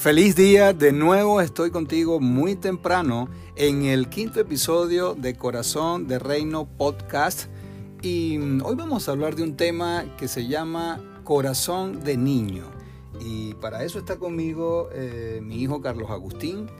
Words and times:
Feliz 0.00 0.34
día, 0.34 0.72
de 0.72 0.92
nuevo 0.92 1.42
estoy 1.42 1.70
contigo 1.70 2.20
muy 2.20 2.56
temprano 2.56 3.28
en 3.54 3.84
el 3.84 4.08
quinto 4.08 4.40
episodio 4.40 5.14
de 5.14 5.36
Corazón 5.36 6.08
de 6.08 6.18
Reino 6.18 6.64
Podcast. 6.64 7.50
Y 8.00 8.38
hoy 8.62 8.76
vamos 8.76 9.06
a 9.06 9.12
hablar 9.12 9.36
de 9.36 9.42
un 9.42 9.58
tema 9.58 10.06
que 10.16 10.26
se 10.26 10.46
llama 10.46 11.20
Corazón 11.22 12.02
de 12.02 12.16
Niño. 12.16 12.64
Y 13.20 13.52
para 13.56 13.84
eso 13.84 13.98
está 13.98 14.16
conmigo 14.16 14.88
eh, 14.94 15.40
mi 15.42 15.60
hijo 15.60 15.82
Carlos 15.82 16.10
Agustín, 16.10 16.70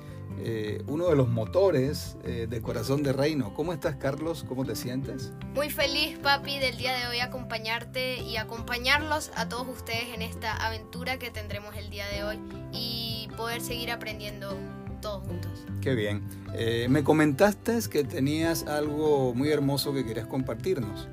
eh, 0.42 0.82
uno 0.86 1.08
de 1.08 1.16
los 1.16 1.28
motores 1.28 2.16
eh, 2.24 2.46
de 2.48 2.62
Corazón 2.62 3.02
de 3.02 3.12
Reino. 3.12 3.52
¿Cómo 3.52 3.74
estás 3.74 3.96
Carlos? 3.96 4.44
¿Cómo 4.48 4.64
te 4.64 4.74
sientes? 4.74 5.32
Muy 5.54 5.68
feliz 5.68 6.18
papi 6.18 6.58
del 6.58 6.78
día 6.78 6.96
de 6.96 7.06
hoy 7.08 7.20
acompañarte 7.20 8.22
y 8.22 8.38
acompañarlos 8.38 9.30
a 9.34 9.48
todos 9.50 9.68
ustedes 9.68 10.14
en 10.14 10.22
esta 10.22 10.56
aventura 10.56 11.18
que 11.18 11.30
tendremos 11.30 11.76
el 11.76 11.90
día 11.90 12.06
de 12.08 12.24
hoy 12.24 12.38
y 12.72 13.28
poder 13.36 13.60
seguir 13.60 13.90
aprendiendo 13.90 14.56
todos 15.02 15.26
juntos. 15.26 15.66
Qué 15.82 15.94
bien. 15.94 16.22
Eh, 16.54 16.86
me 16.88 17.04
comentaste 17.04 17.78
que 17.90 18.04
tenías 18.04 18.66
algo 18.66 19.34
muy 19.34 19.50
hermoso 19.50 19.92
que 19.92 20.06
querías 20.06 20.26
compartirnos. 20.26 21.08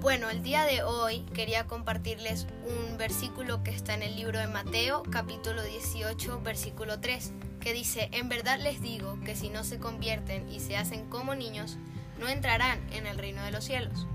Bueno, 0.00 0.30
el 0.30 0.42
día 0.42 0.64
de 0.64 0.82
hoy 0.82 1.26
quería 1.34 1.66
compartirles 1.66 2.46
un 2.66 2.96
versículo 2.96 3.62
que 3.62 3.70
está 3.70 3.92
en 3.92 4.02
el 4.02 4.16
libro 4.16 4.38
de 4.38 4.46
Mateo, 4.46 5.02
capítulo 5.10 5.62
18, 5.62 6.40
versículo 6.42 6.98
3 7.00 7.32
que 7.62 7.72
dice, 7.72 8.08
en 8.12 8.28
verdad 8.28 8.58
les 8.60 8.82
digo 8.82 9.18
que 9.24 9.36
si 9.36 9.48
no 9.48 9.64
se 9.64 9.78
convierten 9.78 10.48
y 10.50 10.60
se 10.60 10.76
hacen 10.76 11.08
como 11.08 11.34
niños, 11.34 11.78
no 12.18 12.28
entrarán 12.28 12.80
en 12.92 13.06
el 13.06 13.16
reino 13.16 13.42
de 13.44 13.52
los 13.52 13.64
cielos. 13.64 14.06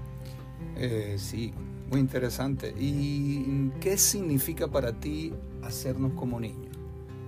Eh, 0.76 1.16
sí, 1.18 1.54
muy 1.90 2.00
interesante. 2.00 2.74
¿Y 2.78 3.70
qué 3.80 3.98
significa 3.98 4.68
para 4.68 4.94
ti 4.94 5.34
hacernos 5.64 6.14
como 6.14 6.40
niños? 6.40 6.76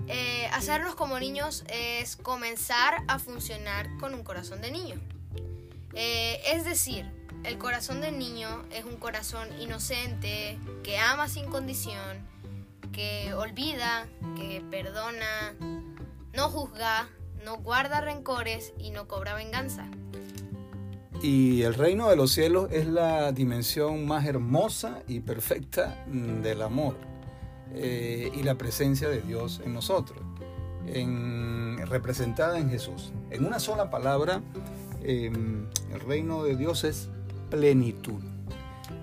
Eh, 0.08 0.48
hacernos 0.54 0.96
como 0.96 1.20
niños 1.20 1.64
es 1.70 2.16
comenzar 2.18 3.04
a 3.08 3.20
funcionar 3.20 3.88
con 3.98 4.14
un 4.14 4.24
corazón 4.24 4.62
de 4.62 4.72
niño. 4.72 4.96
Eh, 5.94 6.42
es 6.54 6.66
decir, 6.66 7.06
el 7.44 7.58
corazón 7.58 8.02
del 8.02 8.20
niño 8.20 8.66
es 8.72 8.84
un 8.84 8.98
corazón 8.98 9.48
inocente, 9.62 10.60
que 10.84 10.98
ama 10.98 11.30
sin 11.30 11.46
condición, 11.46 12.28
que 12.92 13.34
olvida, 13.34 14.08
que 14.36 14.62
perdona, 14.70 15.56
no 16.34 16.50
juzga, 16.50 17.10
no 17.44 17.58
guarda 17.58 18.02
rencores 18.02 18.74
y 18.78 18.92
no 18.92 19.08
cobra 19.08 19.34
venganza. 19.34 19.90
Y 21.22 21.64
el 21.64 21.74
reino 21.74 22.10
de 22.10 22.16
los 22.16 22.32
cielos 22.32 22.70
es 22.72 22.88
la 22.88 23.32
dimensión 23.34 24.06
más 24.06 24.26
hermosa 24.26 25.04
y 25.08 25.20
perfecta 25.20 26.06
del 26.08 26.62
amor 26.62 26.96
eh, 27.74 28.32
y 28.34 28.44
la 28.44 28.56
presencia 28.56 29.10
de 29.10 29.22
Dios 29.22 29.62
en 29.66 29.74
nosotros, 29.74 30.20
representada 31.90 32.58
en 32.58 32.70
Jesús. 32.70 33.12
En 33.32 33.46
una 33.46 33.60
sola 33.60 33.90
palabra, 33.90 34.42
em, 35.04 35.68
el 35.92 36.00
reino 36.00 36.44
de 36.44 36.56
Dios 36.56 36.86
es 36.86 37.10
plenitud. 37.50 38.22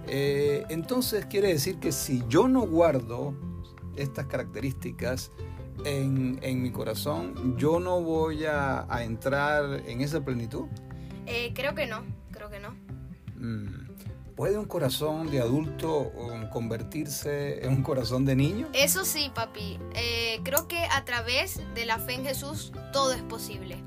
Eh, 0.06 0.64
entonces 0.70 1.26
quiere 1.26 1.48
decir 1.48 1.78
que 1.78 1.92
si 1.92 2.22
yo 2.28 2.48
no 2.48 2.66
guardo 2.66 3.34
estas 3.96 4.26
características, 4.26 5.32
en, 5.84 6.62
mi 6.62 6.70
corazón, 6.70 7.56
yo 7.58 7.80
no 7.80 8.00
voy 8.00 8.44
a, 8.44 8.86
entrar 9.00 9.82
en 9.86 10.00
esa 10.00 10.24
plenitud? 10.24 10.66
Eh, 11.26 11.52
creo 11.54 11.74
que 11.74 11.86
no, 11.86 12.04
creo 12.30 12.50
que 12.50 12.60
no. 12.60 12.70
Mm. 13.36 13.86
¿Puede 14.34 14.58
un 14.58 14.66
corazón 14.66 15.30
de 15.30 15.40
adulto 15.40 16.10
um, 16.10 16.50
convertirse 16.50 17.64
en 17.64 17.72
un 17.72 17.82
corazón 17.82 18.26
de 18.26 18.36
niño? 18.36 18.68
Eso 18.74 19.04
sí, 19.04 19.30
papi. 19.34 19.78
Eh, 19.94 20.40
creo 20.44 20.68
que 20.68 20.84
a 20.84 21.04
través 21.06 21.60
de 21.74 21.86
la 21.86 21.98
fe 21.98 22.14
en 22.14 22.24
Jesús 22.24 22.72
todo 22.92 23.12
es 23.12 23.22
posible. 23.22 23.82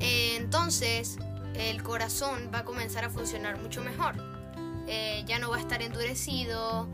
Eh, 0.00 0.36
entonces, 0.36 1.16
el 1.54 1.82
corazón 1.82 2.50
va 2.54 2.58
a 2.58 2.64
comenzar 2.64 3.04
a 3.04 3.10
funcionar 3.10 3.58
mucho 3.60 3.82
mejor. 3.82 4.16
ya 5.26 5.38
no 5.38 5.48
va 5.48 5.56
a 5.56 5.60
estar 5.60 5.80
endurecido, 5.80 6.86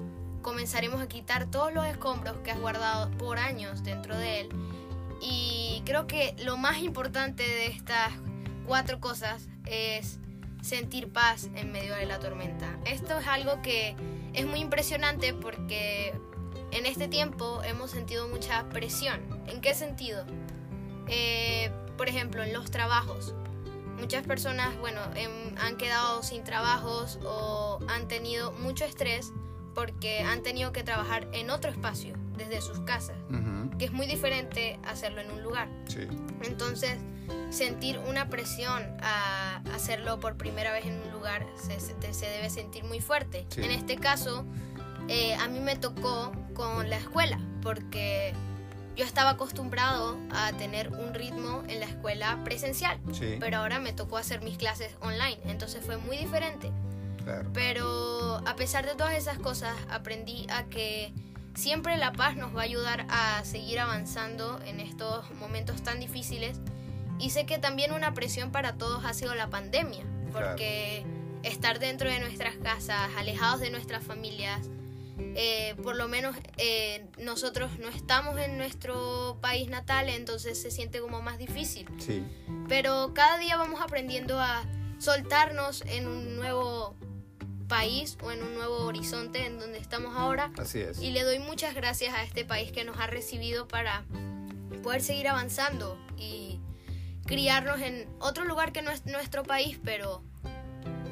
comenzaremos 0.43 1.01
a 1.01 1.09
quitar 1.09 1.51
todos 1.51 1.73
los 1.73 1.87
escombros 1.87 2.37
que 2.39 2.51
has 2.51 2.61
guardado 2.61 3.11
por 3.13 3.39
años 3.39 3.83
dentro 3.83 4.17
de 4.17 4.41
él. 4.41 4.49
Y 5.21 5.83
creo 5.85 6.07
que 6.07 6.35
lo 6.39 6.57
más 6.57 6.79
importante 6.79 7.43
de 7.43 7.67
estas 7.67 8.13
cuatro 8.67 9.01
cosas 9.01 9.49
es 9.67 10.19
sentir 10.63 11.13
paz 11.13 11.51
en 11.55 11.73
medio 11.73 11.95
de 11.95 12.07
la 12.07 12.19
tormenta. 12.19 12.79
Esto 12.85 13.19
es 13.19 13.27
algo 13.27 13.61
que 13.63 13.97
es 14.33 14.47
muy 14.47 14.61
impresionante 14.61 15.35
porque 15.35 16.15
en 16.71 16.87
este 16.87 17.09
tiempo 17.09 17.63
hemos 17.65 17.91
sentido 17.91 18.29
mucha 18.29 18.69
presión. 18.69 19.21
¿En 19.47 19.61
qué 19.61 19.75
sentido? 19.75 20.25
Eh, 21.09 21.71
por 21.97 22.09
ejemplo, 22.09 22.43
en 22.43 22.53
los 22.53 22.71
trabajos. 22.71 23.35
Muchas 23.99 24.27
personas, 24.27 24.79
bueno, 24.79 25.01
han 25.59 25.77
quedado 25.77 26.23
sin 26.23 26.43
trabajos 26.43 27.19
o 27.25 27.81
han 27.89 28.09
tenido 28.09 28.53
mucho 28.53 28.87
estrés 28.87 29.31
porque 29.75 30.21
han 30.21 30.43
tenido 30.43 30.73
que 30.73 30.83
trabajar 30.83 31.29
en 31.33 31.51
otro 31.51 31.71
espacio, 31.71 32.15
desde 32.37 32.61
sus 32.61 32.81
casas, 32.81 33.17
que 33.79 33.85
es 33.87 33.93
muy 33.93 34.07
diferente 34.07 34.79
hacerlo 34.87 35.21
en 35.21 35.31
un 35.31 35.43
lugar. 35.43 35.69
Entonces, 36.43 36.99
sentir 37.51 37.99
una 37.99 38.29
presión 38.29 38.83
a 39.03 39.63
hacerlo 39.75 40.21
por 40.21 40.37
primera 40.37 40.73
vez 40.73 40.87
en 40.87 41.01
un 41.01 41.13
lugar 41.13 41.47
se, 41.57 42.27
debe 42.27 42.51
sentir 42.51 42.85
muy 42.85 43.01
fuerte. 43.01 43.47
En 43.57 43.71
este 43.71 43.97
caso, 43.97 44.45
eh, 45.09 45.35
a 45.35 45.49
mí 45.49 45.61
me 45.61 45.77
tocó 45.77 46.33
con 46.55 46.89
la 46.89 46.97
escuela, 46.97 47.39
porque 47.63 48.35
yo 48.97 49.05
estaba 49.05 49.31
acostumbrado 49.31 50.19
a 50.31 50.53
tener 50.53 50.91
un 50.91 51.15
ritmo 51.15 51.63
en 51.69 51.81
la 51.81 51.87
escuela 51.87 52.39
presencial, 52.45 53.01
pero 53.39 53.59
ahora 53.59 53.79
me 53.79 53.93
tocó 53.93 54.19
hacer 54.19 54.43
mis 54.43 54.57
clases 54.57 54.95
online, 55.01 55.39
entonces 55.45 55.85
fue 55.85 55.97
muy 55.97 56.17
diferente. 56.17 56.71
Pero 57.53 58.43
a 58.47 58.57
pesar 58.57 58.87
de 58.87 58.95
todas 58.95 59.15
esas 59.15 59.39
cosas, 59.39 59.77
aprendí 59.91 60.47
a 60.51 60.65
que 60.65 61.13
siempre 61.55 61.97
la 61.97 62.13
paz 62.13 62.37
nos 62.37 62.55
va 62.55 62.61
a 62.61 62.65
ayudar 62.65 63.07
a 63.09 63.45
seguir 63.45 63.81
avanzando 63.81 64.61
en 64.67 64.81
estos 64.81 65.31
momentos 65.33 65.83
tan 65.83 66.01
difíciles. 66.01 66.59
Y 67.19 67.31
sé 67.31 67.45
que 67.45 67.59
también 67.59 67.93
una 67.93 68.15
presión 68.15 68.51
para 68.51 68.75
todos 68.75 69.05
ha 69.05 69.13
sido 69.13 69.35
la 69.35 69.49
pandemia, 69.49 70.05
porque 70.33 71.05
estar 71.43 71.79
dentro 71.79 72.09
de 72.09 72.19
nuestras 72.19 72.57
casas, 72.57 73.11
alejados 73.17 73.61
de 73.61 73.71
nuestras 73.71 74.03
familias, 74.03 74.69
eh, 75.37 75.75
por 75.83 75.97
lo 75.97 76.09
menos 76.09 76.35
eh, 76.57 77.07
nosotros 77.19 77.79
no 77.79 77.89
estamos 77.89 78.39
en 78.39 78.57
nuestro 78.57 79.39
país 79.41 79.69
natal, 79.69 80.09
entonces 80.09 80.61
se 80.61 80.71
siente 80.71 81.01
como 81.01 81.21
más 81.21 81.39
difícil. 81.39 81.87
Pero 82.69 83.13
cada 83.15 83.39
día 83.39 83.57
vamos 83.57 83.81
aprendiendo 83.81 84.41
a 84.41 84.63
soltarnos 84.99 85.83
en 85.83 86.07
un 86.07 86.37
nuevo 86.37 86.97
país 87.71 88.19
o 88.23 88.33
en 88.33 88.43
un 88.43 88.55
nuevo 88.55 88.85
horizonte 88.85 89.47
en 89.47 89.59
donde 89.59 89.79
estamos 89.79 90.15
ahora. 90.15 90.53
Así 90.59 90.81
es. 90.81 91.01
Y 91.01 91.13
le 91.13 91.23
doy 91.23 91.39
muchas 91.39 91.75
gracias 91.75 92.13
a 92.13 92.23
este 92.23 92.45
país 92.45 92.73
que 92.73 92.85
nos 92.85 92.99
ha 92.99 93.07
recibido 93.07 93.67
para 93.67 94.05
poder 94.83 95.01
seguir 95.01 95.29
avanzando 95.29 95.97
y 96.19 96.61
criarnos 97.25 97.81
en 97.81 98.09
otro 98.19 98.45
lugar 98.45 98.73
que 98.73 98.83
no 98.83 98.91
es 98.91 99.07
nuestro 99.07 99.45
país, 99.45 99.79
pero 99.83 100.23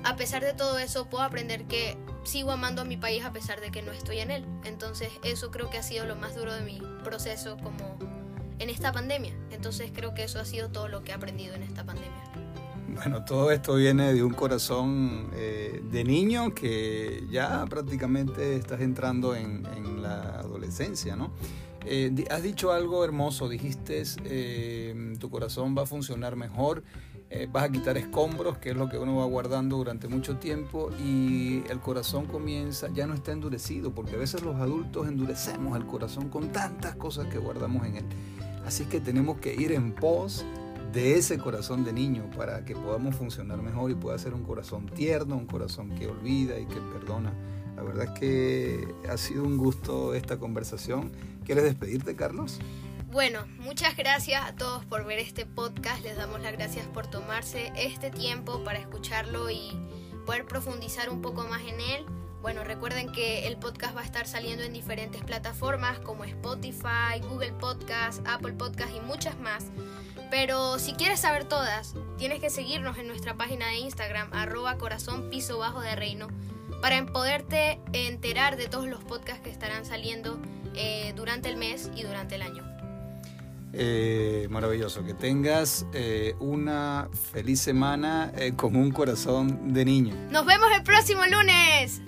a 0.04 0.16
pesar 0.16 0.44
de 0.44 0.52
todo 0.52 0.78
eso 0.78 1.08
puedo 1.08 1.24
aprender 1.24 1.64
que 1.66 1.97
sigo 2.24 2.50
amando 2.50 2.82
a 2.82 2.84
mi 2.84 2.97
país 2.97 3.24
a 3.24 3.32
pesar 3.32 3.60
de 3.60 3.70
que 3.70 3.82
no 3.82 3.92
estoy 3.92 4.18
en 4.18 4.30
él. 4.30 4.44
Entonces 4.64 5.10
eso 5.22 5.50
creo 5.50 5.70
que 5.70 5.78
ha 5.78 5.82
sido 5.82 6.04
lo 6.06 6.16
más 6.16 6.34
duro 6.34 6.52
de 6.52 6.62
mi 6.62 6.82
proceso 7.04 7.56
como 7.56 7.98
en 8.58 8.68
esta 8.68 8.92
pandemia. 8.92 9.32
Entonces 9.50 9.92
creo 9.94 10.12
que 10.12 10.24
eso 10.24 10.41
ha 10.41 10.44
sido 10.44 10.70
todo 10.70 10.88
lo 10.88 11.04
que 11.04 11.12
he 11.12 11.14
aprendido 11.14 11.54
en 11.54 11.62
esta 11.62 11.84
pandemia. 11.84 12.47
Bueno, 12.98 13.25
todo 13.25 13.53
esto 13.53 13.76
viene 13.76 14.12
de 14.12 14.25
un 14.25 14.34
corazón 14.34 15.31
eh, 15.32 15.81
de 15.88 16.03
niño 16.03 16.53
que 16.53 17.22
ya 17.31 17.64
prácticamente 17.66 18.56
estás 18.56 18.80
entrando 18.80 19.36
en, 19.36 19.62
la 20.03 20.41
adolescencia, 20.41 21.15
¿no? 21.15 21.30
Eh, 21.84 22.24
has 22.28 22.42
dicho 22.42 22.72
algo 22.72 23.04
hermoso, 23.04 23.48
dijiste, 23.48 24.03
eh, 24.24 25.15
tu 25.21 25.30
corazón 25.30 25.77
va 25.78 25.83
a 25.83 25.86
funcionar 25.86 26.34
mejor, 26.34 26.83
vas 27.53 27.65
a 27.65 27.68
quitar 27.71 27.97
escombros, 27.98 28.59
que 28.59 28.71
es 28.71 28.77
lo 28.77 28.89
que 28.89 28.98
uno 28.98 29.16
va 29.16 29.27
guardando 29.27 29.77
durante 29.77 30.09
mucho 30.09 30.39
tiempo, 30.39 30.91
y 31.00 31.62
el 31.71 31.78
corazón 31.78 32.27
comienza, 32.27 32.89
ya 32.92 33.06
no 33.06 33.15
está 33.15 33.30
endurecido, 33.30 33.92
porque 33.92 34.16
a 34.16 34.18
veces 34.18 34.42
los 34.42 34.56
adultos 34.56 35.06
endurecemos 35.06 35.77
el 35.77 35.86
corazón 35.86 36.30
con 36.30 36.48
tantas 36.50 36.97
cosas 36.97 37.27
que 37.27 37.39
guardamos 37.39 37.86
en 37.86 37.97
él. 37.98 38.04
Así 38.66 38.86
que 38.86 39.00
tenemos 39.00 39.39
que 39.39 39.54
ir 39.54 39.72
en 39.72 39.92
pos 39.92 40.45
de 40.92 41.16
ese 41.16 41.38
corazón 41.38 41.84
de 41.84 41.92
niño 41.92 42.30
para 42.36 42.64
que 42.64 42.74
podamos 42.74 43.16
funcionar 43.16 43.60
mejor 43.62 43.90
y 43.90 43.94
pueda 43.94 44.18
ser 44.18 44.34
un 44.34 44.44
corazón 44.44 44.86
tierno, 44.86 45.36
un 45.36 45.46
corazón 45.46 45.90
que 45.90 46.06
olvida 46.06 46.58
y 46.58 46.66
que 46.66 46.80
perdona. 46.92 47.32
La 47.76 47.82
verdad 47.82 48.06
es 48.06 48.18
que 48.18 48.94
ha 49.08 49.16
sido 49.16 49.44
un 49.44 49.56
gusto 49.56 50.14
esta 50.14 50.38
conversación. 50.38 51.12
¿Quieres 51.44 51.64
despedirte, 51.64 52.16
Carlos? 52.16 52.58
Bueno, 53.10 53.46
muchas 53.60 53.96
gracias 53.96 54.44
a 54.44 54.54
todos 54.54 54.84
por 54.84 55.06
ver 55.06 55.18
este 55.18 55.46
podcast. 55.46 56.02
Les 56.02 56.16
damos 56.16 56.40
las 56.40 56.52
gracias 56.52 56.86
por 56.86 57.06
tomarse 57.06 57.72
este 57.76 58.10
tiempo 58.10 58.64
para 58.64 58.78
escucharlo 58.78 59.48
y 59.50 59.78
poder 60.26 60.44
profundizar 60.44 61.08
un 61.08 61.22
poco 61.22 61.46
más 61.46 61.62
en 61.62 61.80
él. 61.80 62.06
Bueno, 62.42 62.64
recuerden 62.64 63.10
que 63.12 63.46
el 63.46 63.56
podcast 63.56 63.96
va 63.96 64.02
a 64.02 64.04
estar 64.04 64.26
saliendo 64.26 64.62
en 64.62 64.72
diferentes 64.72 65.22
plataformas 65.22 65.98
como 66.00 66.24
Spotify, 66.24 67.20
Google 67.30 67.52
Podcast, 67.52 68.26
Apple 68.26 68.52
Podcast 68.52 68.92
y 68.94 69.00
muchas 69.00 69.38
más. 69.40 69.66
Pero 70.30 70.78
si 70.78 70.92
quieres 70.92 71.21
saber 71.21 71.45
todas, 71.45 71.95
tienes 72.19 72.41
que 72.41 72.51
seguirnos 72.51 72.98
en 72.98 73.07
nuestra 73.07 73.34
página 73.34 73.69
de 73.69 73.78
Instagram, 73.78 74.28
arroba 74.33 74.77
corazón 74.77 75.30
piso 75.30 75.59
bajo 75.59 75.80
de 75.80 75.97
reino, 75.97 76.28
para 76.83 77.04
poderte 77.07 77.80
enterar 77.92 78.57
de 78.57 78.69
todos 78.69 78.86
los 78.86 79.03
podcasts 79.04 79.42
que 79.42 79.51
estarán 79.51 79.84
saliendo 79.84 80.39
eh, 80.75 81.13
durante 81.16 81.48
el 81.48 81.57
mes 81.57 81.91
y 81.97 82.03
durante 82.03 82.34
el 82.34 82.42
año. 82.42 82.65
Eh, 83.72 84.47
maravilloso, 84.51 85.04
que 85.04 85.15
tengas 85.15 85.86
eh, 85.92 86.34
una 86.41 87.09
feliz 87.33 87.60
semana 87.60 88.33
con 88.57 88.77
un 88.77 88.91
corazón 88.91 89.72
de 89.72 89.84
niño. 89.84 90.15
Nos 90.31 90.47
vemos 90.47 90.69
el 90.74 90.83
próximo 90.83 91.22
lunes. 91.27 92.01